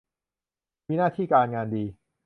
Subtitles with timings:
[0.87, 1.83] มีหน้าที่การงานดี